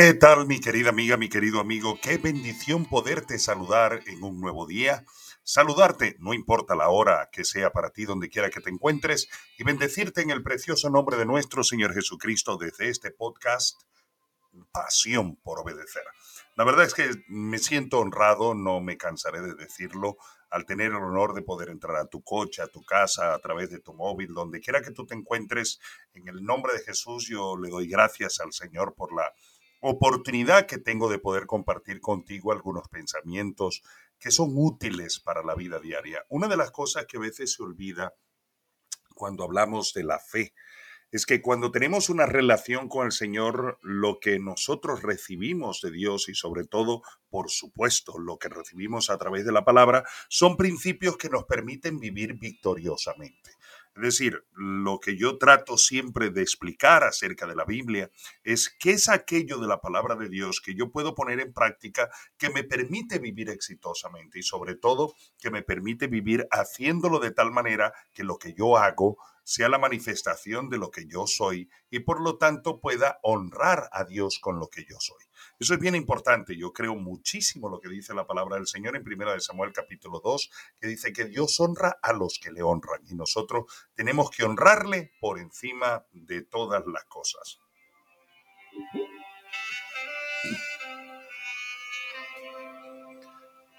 [0.00, 1.98] ¿Qué tal mi querida amiga, mi querido amigo?
[2.00, 5.04] Qué bendición poderte saludar en un nuevo día.
[5.42, 9.64] Saludarte, no importa la hora que sea para ti, donde quiera que te encuentres, y
[9.64, 13.82] bendecirte en el precioso nombre de nuestro Señor Jesucristo desde este podcast,
[14.70, 16.04] Pasión por Obedecer.
[16.54, 20.16] La verdad es que me siento honrado, no me cansaré de decirlo,
[20.48, 23.68] al tener el honor de poder entrar a tu coche, a tu casa, a través
[23.70, 25.80] de tu móvil, donde quiera que tú te encuentres,
[26.14, 29.32] en el nombre de Jesús yo le doy gracias al Señor por la
[29.80, 33.82] oportunidad que tengo de poder compartir contigo algunos pensamientos
[34.18, 36.24] que son útiles para la vida diaria.
[36.28, 38.14] Una de las cosas que a veces se olvida
[39.14, 40.54] cuando hablamos de la fe
[41.10, 46.28] es que cuando tenemos una relación con el Señor, lo que nosotros recibimos de Dios
[46.28, 51.16] y sobre todo, por supuesto, lo que recibimos a través de la palabra, son principios
[51.16, 53.52] que nos permiten vivir victoriosamente.
[53.98, 58.10] Es decir, lo que yo trato siempre de explicar acerca de la Biblia
[58.44, 62.08] es qué es aquello de la palabra de Dios que yo puedo poner en práctica
[62.36, 67.50] que me permite vivir exitosamente y sobre todo que me permite vivir haciéndolo de tal
[67.50, 69.18] manera que lo que yo hago
[69.48, 74.04] sea la manifestación de lo que yo soy y por lo tanto pueda honrar a
[74.04, 75.24] Dios con lo que yo soy.
[75.58, 76.54] Eso es bien importante.
[76.54, 80.50] Yo creo muchísimo lo que dice la palabra del Señor en 1 Samuel capítulo 2,
[80.78, 85.12] que dice que Dios honra a los que le honran y nosotros tenemos que honrarle
[85.18, 87.58] por encima de todas las cosas.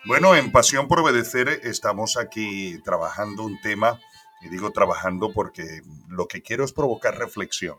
[0.06, 4.00] Bueno, en Pasión por Obedecer estamos aquí trabajando un tema
[4.41, 7.77] y digo trabajando porque lo que quiero es provocar reflexión.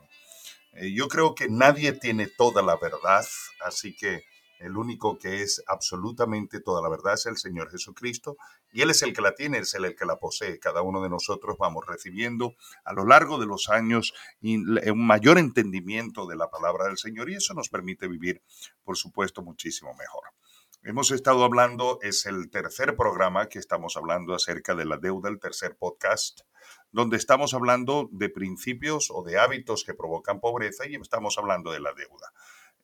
[0.72, 3.26] Eh, yo creo que nadie tiene toda la verdad,
[3.64, 4.24] así que
[4.60, 8.36] el único que es absolutamente toda la verdad es el Señor Jesucristo
[8.70, 10.58] y Él es el que la tiene, es el que la posee.
[10.58, 12.54] Cada uno de nosotros vamos recibiendo
[12.84, 14.12] a lo largo de los años
[14.42, 18.42] un mayor entendimiento de la palabra del Señor y eso nos permite vivir,
[18.84, 20.24] por supuesto, muchísimo mejor.
[20.82, 25.38] Hemos estado hablando, es el tercer programa que estamos hablando acerca de la deuda, el
[25.38, 26.40] tercer podcast
[26.90, 31.80] donde estamos hablando de principios o de hábitos que provocan pobreza y estamos hablando de
[31.80, 32.32] la deuda.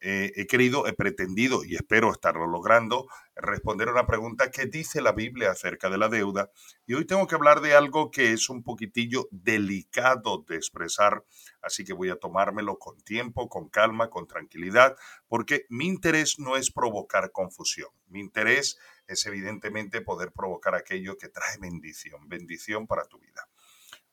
[0.08, 5.00] Eh, he querido, he pretendido y espero estarlo logrando, responder a una pregunta que dice
[5.00, 6.52] la Biblia acerca de la deuda.
[6.86, 11.24] Y hoy tengo que hablar de algo que es un poquitillo delicado de expresar,
[11.60, 14.94] así que voy a tomármelo con tiempo, con calma, con tranquilidad,
[15.26, 17.90] porque mi interés no es provocar confusión.
[18.06, 18.78] Mi interés
[19.08, 23.48] es evidentemente poder provocar aquello que trae bendición, bendición para tu vida.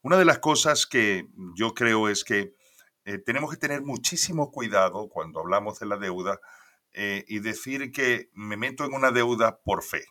[0.01, 2.55] Una de las cosas que yo creo es que
[3.05, 6.39] eh, tenemos que tener muchísimo cuidado cuando hablamos de la deuda
[6.93, 10.05] eh, y decir que me meto en una deuda por fe.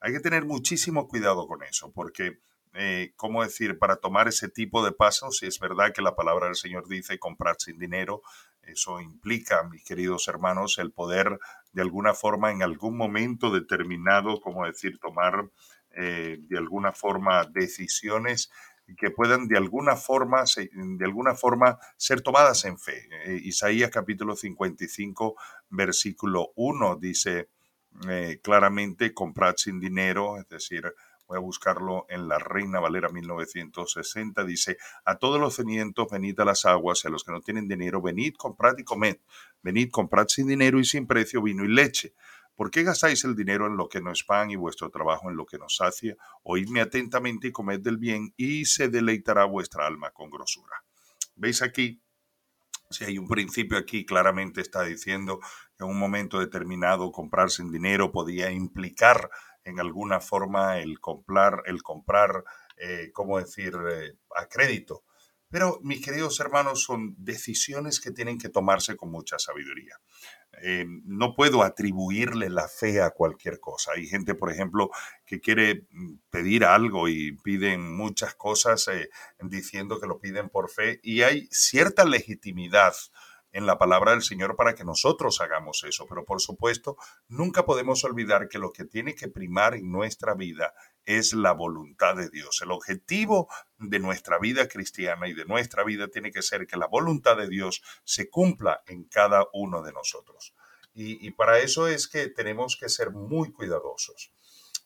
[0.00, 2.38] Hay que tener muchísimo cuidado con eso, porque,
[2.74, 3.78] eh, ¿cómo decir?
[3.78, 7.18] Para tomar ese tipo de pasos, si es verdad que la palabra del Señor dice
[7.18, 8.22] comprar sin dinero,
[8.62, 11.38] eso implica, mis queridos hermanos, el poder
[11.72, 15.50] de alguna forma, en algún momento determinado, como decir, tomar
[15.94, 18.50] de alguna forma decisiones
[18.96, 23.08] que puedan de alguna forma, de alguna forma ser tomadas en fe.
[23.24, 25.36] Eh, Isaías capítulo 55,
[25.70, 27.48] versículo 1 dice
[28.08, 30.94] eh, claramente, comprad sin dinero, es decir,
[31.26, 36.44] voy a buscarlo en la Reina Valera 1960, dice, a todos los cenientos venid a
[36.44, 39.18] las aguas, y a los que no tienen dinero, venid, comprad y comed,
[39.62, 42.14] venid, comprad sin dinero y sin precio vino y leche
[42.54, 45.36] ¿Por qué gastáis el dinero en lo que no es pan y vuestro trabajo en
[45.36, 46.16] lo que no sacia?
[46.42, 50.84] Oídme atentamente y comed del bien y se deleitará vuestra alma con grosura.
[51.34, 52.02] ¿Veis aquí?
[52.90, 55.40] Si hay un principio aquí, claramente está diciendo
[55.76, 59.30] que en un momento determinado comprar sin dinero podía implicar
[59.64, 62.44] en alguna forma el comprar, el comprar,
[62.76, 65.04] eh, ¿cómo decir?, eh, a crédito.
[65.48, 69.98] Pero, mis queridos hermanos, son decisiones que tienen que tomarse con mucha sabiduría.
[70.60, 73.92] Eh, no puedo atribuirle la fe a cualquier cosa.
[73.96, 74.90] Hay gente, por ejemplo,
[75.24, 79.08] que quiere mm, pedir algo y piden muchas cosas eh,
[79.40, 82.94] diciendo que lo piden por fe y hay cierta legitimidad
[83.52, 86.06] en la palabra del Señor para que nosotros hagamos eso.
[86.08, 86.96] Pero por supuesto,
[87.28, 92.16] nunca podemos olvidar que lo que tiene que primar en nuestra vida es la voluntad
[92.16, 92.60] de Dios.
[92.62, 96.86] El objetivo de nuestra vida cristiana y de nuestra vida tiene que ser que la
[96.86, 100.54] voluntad de Dios se cumpla en cada uno de nosotros.
[100.94, 104.30] Y, para eso es que tenemos que ser muy cuidadosos.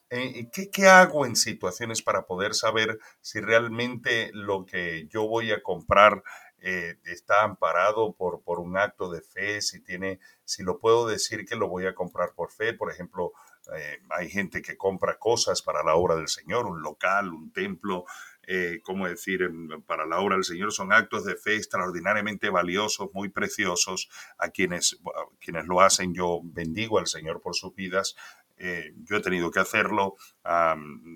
[0.09, 5.51] Eh, ¿qué, ¿Qué hago en situaciones para poder saber si realmente lo que yo voy
[5.51, 6.23] a comprar
[6.59, 11.45] eh, está amparado por, por un acto de fe, si tiene, si lo puedo decir
[11.45, 13.33] que lo voy a comprar por fe, por ejemplo,
[13.75, 18.05] eh, hay gente que compra cosas para la obra del Señor, un local, un templo,
[18.43, 19.49] eh, ¿cómo decir?,
[19.85, 24.09] para la obra del Señor son actos de fe extraordinariamente valiosos, muy preciosos.
[24.37, 24.99] A quienes,
[25.39, 28.15] quienes lo hacen, yo bendigo al Señor por sus vidas.
[28.57, 30.15] Eh, yo he tenido que hacerlo,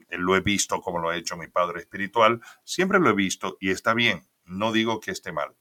[0.09, 3.71] lo he visto como lo ha hecho mi Padre Espiritual, siempre lo he visto y
[3.71, 5.55] está bien, no digo que esté mal,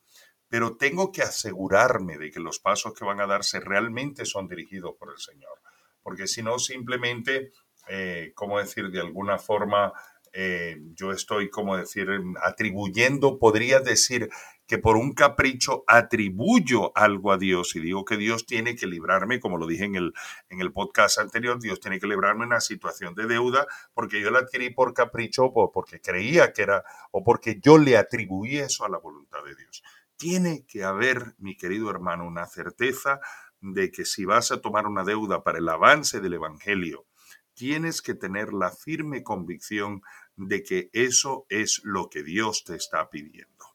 [0.49, 4.95] pero tengo que asegurarme de que los pasos que van a darse realmente son dirigidos
[4.99, 5.61] por el Señor,
[6.03, 7.53] porque si no, simplemente,
[7.89, 9.93] eh, ¿cómo decir?, de alguna forma
[10.33, 12.09] eh, yo estoy, como decir,
[12.43, 14.29] atribuyendo, podría decir
[14.71, 19.41] que por un capricho atribuyo algo a Dios y digo que Dios tiene que librarme,
[19.41, 20.15] como lo dije en el,
[20.49, 24.39] en el podcast anterior, Dios tiene que librarme una situación de deuda porque yo la
[24.39, 28.89] adquirí por capricho o porque creía que era, o porque yo le atribuí eso a
[28.89, 29.83] la voluntad de Dios.
[30.15, 33.19] Tiene que haber, mi querido hermano, una certeza
[33.61, 37.07] de que si vas a tomar una deuda para el avance del Evangelio,
[37.55, 40.03] tienes que tener la firme convicción
[40.37, 43.70] de que eso es lo que Dios te está pidiendo.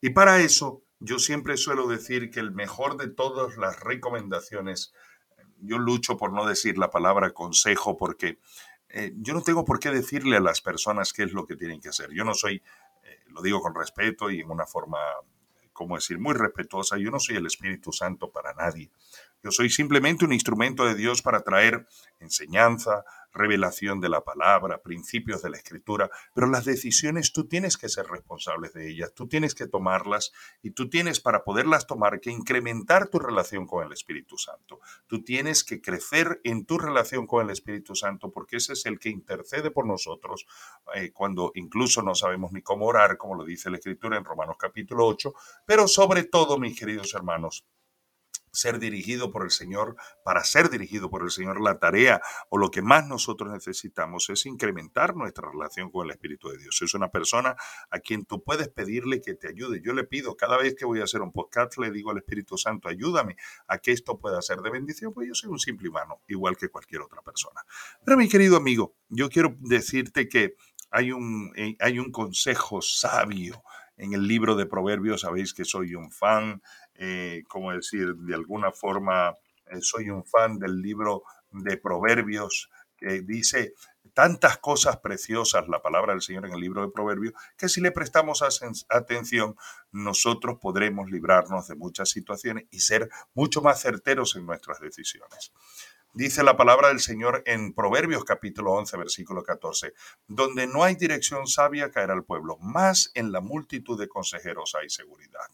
[0.00, 4.92] Y para eso, yo siempre suelo decir que el mejor de todas las recomendaciones,
[5.58, 8.38] yo lucho por no decir la palabra consejo porque
[8.88, 11.80] eh, yo no tengo por qué decirle a las personas qué es lo que tienen
[11.80, 12.10] que hacer.
[12.12, 12.62] Yo no soy,
[13.04, 14.98] eh, lo digo con respeto y en una forma,
[15.72, 18.90] como decir, muy respetuosa, yo no soy el Espíritu Santo para nadie.
[19.42, 21.86] Yo soy simplemente un instrumento de Dios para traer
[22.18, 27.88] enseñanza, revelación de la palabra, principios de la escritura, pero las decisiones tú tienes que
[27.88, 30.32] ser responsable de ellas, tú tienes que tomarlas
[30.62, 34.80] y tú tienes para poderlas tomar que incrementar tu relación con el Espíritu Santo.
[35.06, 38.98] Tú tienes que crecer en tu relación con el Espíritu Santo porque ese es el
[38.98, 40.46] que intercede por nosotros
[40.94, 44.56] eh, cuando incluso no sabemos ni cómo orar, como lo dice la Escritura en Romanos
[44.58, 45.32] capítulo 8,
[45.66, 47.64] pero sobre todo, mis queridos hermanos,
[48.52, 52.70] ser dirigido por el Señor, para ser dirigido por el Señor, la tarea o lo
[52.70, 56.80] que más nosotros necesitamos es incrementar nuestra relación con el Espíritu de Dios.
[56.82, 57.56] Es una persona
[57.90, 59.80] a quien tú puedes pedirle que te ayude.
[59.82, 62.56] Yo le pido cada vez que voy a hacer un podcast, le digo al Espíritu
[62.58, 63.36] Santo, ayúdame
[63.68, 66.68] a que esto pueda ser de bendición, pues yo soy un simple humano, igual que
[66.68, 67.60] cualquier otra persona.
[68.04, 70.56] Pero mi querido amigo, yo quiero decirte que
[70.90, 73.62] hay un, eh, hay un consejo sabio
[73.96, 76.62] en el libro de Proverbios, sabéis que soy un fan
[77.02, 79.34] eh, como decir, de alguna forma
[79.70, 83.72] eh, soy un fan del libro de Proverbios que dice
[84.12, 87.90] tantas cosas preciosas la palabra del Señor en el libro de Proverbios que si le
[87.90, 88.44] prestamos
[88.90, 89.56] atención
[89.92, 95.52] nosotros podremos librarnos de muchas situaciones y ser mucho más certeros en nuestras decisiones.
[96.12, 99.94] Dice la palabra del Señor en Proverbios capítulo 11, versículo 14,
[100.26, 104.90] donde no hay dirección sabia caerá el pueblo, más en la multitud de consejeros hay
[104.90, 105.48] seguridad.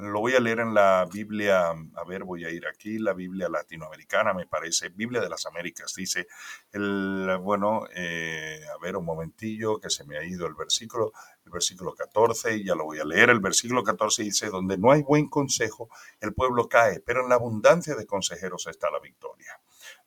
[0.00, 3.50] Lo voy a leer en la Biblia, a ver, voy a ir aquí, la Biblia
[3.50, 6.26] latinoamericana, me parece, Biblia de las Américas, dice,
[6.72, 11.12] el, bueno, eh, a ver un momentillo, que se me ha ido el versículo,
[11.44, 14.90] el versículo 14, y ya lo voy a leer, el versículo 14 dice, donde no
[14.90, 19.60] hay buen consejo, el pueblo cae, pero en la abundancia de consejeros está la victoria.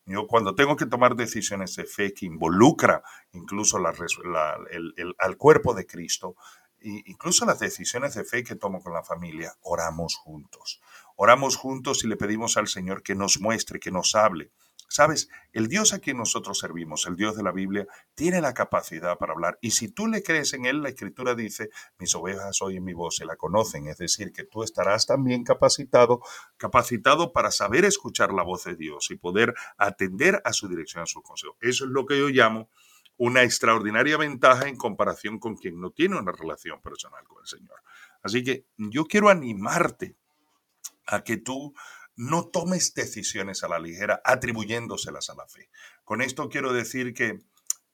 [0.05, 3.01] Yo cuando tengo que tomar decisiones de fe que involucra
[3.31, 3.93] incluso la,
[5.19, 6.35] al cuerpo de Cristo,
[6.83, 10.81] incluso las decisiones de fe que tomo con la familia, oramos juntos.
[11.15, 14.51] Oramos juntos y le pedimos al Señor que nos muestre, que nos hable.
[14.89, 19.17] Sabes, el Dios a quien nosotros servimos, el Dios de la Biblia, tiene la capacidad
[19.17, 19.57] para hablar.
[19.59, 23.19] Y si tú le crees en Él, la Escritura dice, mis ovejas oyen mi voz
[23.19, 23.87] y la conocen.
[23.87, 26.21] Es decir, que tú estarás también capacitado,
[26.57, 31.07] capacitado para saber escuchar la voz de Dios y poder atender a su dirección, a
[31.07, 31.57] su consejo.
[31.59, 32.69] Eso es lo que yo llamo
[33.17, 37.81] una extraordinaria ventaja en comparación con quien no tiene una relación personal con el Señor.
[38.21, 40.15] Así que yo quiero animarte
[41.05, 41.73] a que tú
[42.15, 45.69] no tomes decisiones a la ligera atribuyéndoselas a la fe.
[46.03, 47.39] Con esto quiero decir que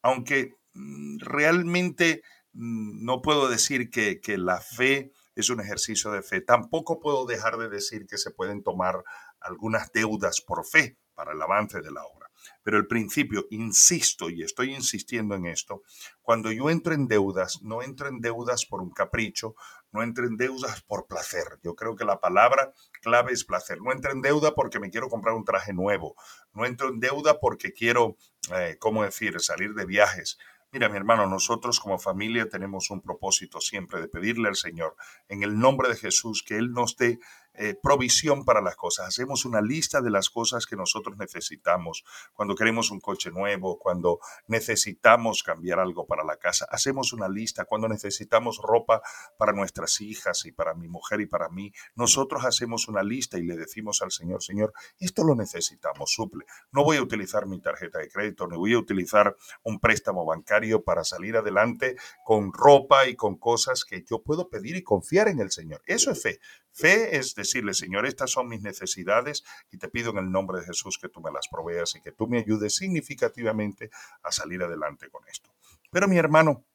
[0.02, 2.22] aunque mm, realmente
[2.54, 7.26] mm, no puedo decir que, que la fe es un ejercicio de fe, tampoco puedo
[7.26, 9.04] dejar de decir que se pueden tomar
[9.40, 12.19] algunas deudas por fe para el avance de la obra.
[12.64, 15.84] Pero el principio, insisto y estoy insistiendo en esto,
[16.22, 19.56] cuando yo entro en deudas, no entro en deudas por un capricho,
[19.92, 21.60] no entro en deudas por placer.
[21.64, 23.82] Yo creo que la palabra clave es placer.
[23.82, 26.16] No entro en deuda porque me quiero comprar un traje nuevo.
[26.54, 28.18] No entro en deuda porque quiero,
[28.56, 30.38] eh, ¿cómo decir?, salir de viajes.
[30.72, 34.96] Mira, mi hermano, nosotros como familia tenemos un propósito siempre de pedirle al Señor,
[35.28, 37.20] en el nombre de Jesús, que Él nos dé
[37.62, 39.10] eh, provisión para las cosas.
[39.10, 42.06] Hacemos una lista de las cosas que nosotros necesitamos.
[42.34, 47.66] Cuando queremos un coche nuevo, cuando necesitamos cambiar algo para la casa, hacemos una lista.
[47.66, 49.02] Cuando necesitamos ropa
[49.38, 53.44] para nuestras hijas y para mi mujer y para mí, nosotros hacemos una lista y
[53.44, 56.46] le decimos al Señor, Señor, esto lo necesitamos, suple.
[56.72, 60.82] No voy a utilizar mi tarjeta de crédito, no voy a utilizar un préstamo bancario
[60.82, 65.42] para salir adelante con ropa y con cosas que yo puedo pedir y confiar en
[65.42, 65.82] el Señor.
[65.86, 66.40] Eso es fe.
[66.72, 70.66] Fe es decirle, Señor, estas son mis necesidades y te pido en el nombre de
[70.66, 73.90] Jesús que tú me las proveas y que tú me ayudes significativamente
[74.24, 75.50] a salir adelante con esto.
[75.92, 76.66] Pero mi hermano,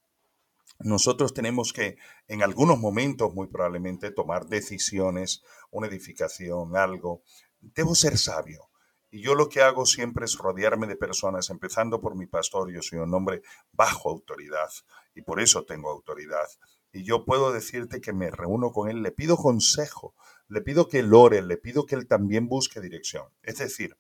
[0.81, 1.97] nosotros tenemos que
[2.27, 7.23] en algunos momentos muy probablemente tomar decisiones, una edificación, algo.
[7.61, 8.69] Debo ser sabio.
[9.11, 12.73] Y yo lo que hago siempre es rodearme de personas, empezando por mi pastor.
[12.73, 14.71] Yo soy un hombre bajo autoridad
[15.15, 16.49] y por eso tengo autoridad.
[16.95, 20.15] Y yo puedo decirte que me reúno con él, le pido consejo,
[20.47, 23.27] le pido que él ore, le pido que él también busque dirección.
[23.43, 23.97] Es decir,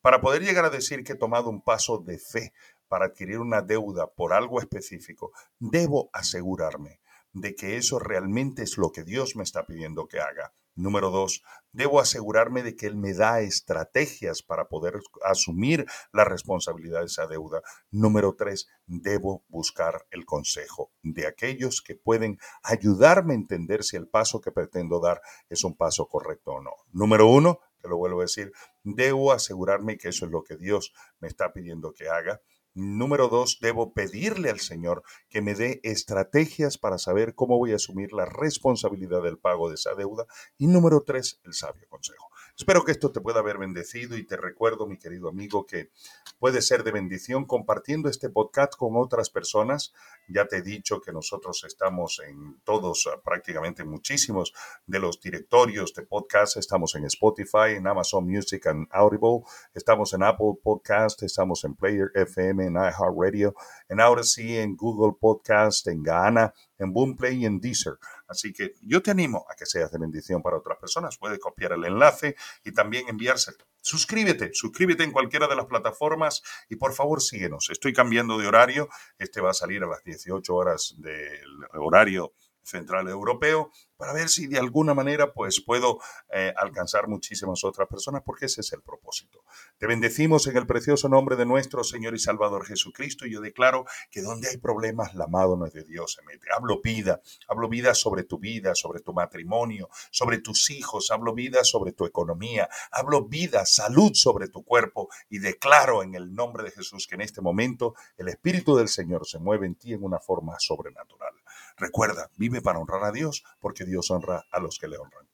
[0.00, 2.52] para poder llegar a decir que he tomado un paso de fe
[2.86, 7.00] para adquirir una deuda por algo específico, debo asegurarme
[7.32, 10.54] de que eso realmente es lo que Dios me está pidiendo que haga.
[10.76, 11.42] Número dos,
[11.72, 17.26] debo asegurarme de que Él me da estrategias para poder asumir la responsabilidad de esa
[17.26, 17.62] deuda.
[17.90, 24.06] Número tres, debo buscar el consejo de aquellos que pueden ayudarme a entender si el
[24.06, 26.72] paso que pretendo dar es un paso correcto o no.
[26.92, 28.52] Número uno, te lo vuelvo a decir,
[28.84, 32.42] debo asegurarme que eso es lo que Dios me está pidiendo que haga.
[32.76, 37.76] Número dos, debo pedirle al Señor que me dé estrategias para saber cómo voy a
[37.76, 40.26] asumir la responsabilidad del pago de esa deuda.
[40.58, 42.28] Y número tres, el sabio consejo.
[42.58, 45.90] Espero que esto te pueda haber bendecido y te recuerdo, mi querido amigo, que
[46.38, 49.92] puede ser de bendición compartiendo este podcast con otras personas.
[50.26, 54.54] Ya te he dicho que nosotros estamos en todos, ah, prácticamente muchísimos
[54.86, 56.56] de los directorios de podcast.
[56.56, 59.42] Estamos en Spotify, en Amazon Music and Audible.
[59.74, 63.54] Estamos en Apple Podcast, estamos en Player FM, en iHeartRadio,
[63.88, 67.94] en Odyssey, en Google Podcast, en Ghana, en Boomplay y en Deezer.
[68.28, 71.16] Así que yo te animo a que seas de bendición para otras personas.
[71.16, 73.58] Puedes copiar el enlace y también enviárselo.
[73.80, 77.70] Suscríbete, suscríbete en cualquiera de las plataformas y por favor síguenos.
[77.70, 78.88] Estoy cambiando de horario.
[79.18, 82.32] Este va a salir a las 18 horas del horario
[82.66, 88.22] central europeo para ver si de alguna manera pues puedo eh, alcanzar muchísimas otras personas
[88.26, 89.44] porque ese es el propósito.
[89.78, 93.86] Te bendecimos en el precioso nombre de nuestro Señor y Salvador Jesucristo y yo declaro
[94.10, 96.48] que donde hay problemas la mano de Dios se mete.
[96.54, 101.62] Hablo vida, hablo vida sobre tu vida, sobre tu matrimonio, sobre tus hijos, hablo vida
[101.62, 106.72] sobre tu economía, hablo vida, salud sobre tu cuerpo y declaro en el nombre de
[106.72, 110.18] Jesús que en este momento el Espíritu del Señor se mueve en ti en una
[110.18, 111.34] forma sobrenatural.
[111.76, 115.28] Recuerda, vive para honrar a Dios porque Dios honra a los que le honran.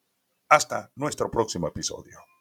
[0.48, 2.18] Hasta nuestro próximo episodio.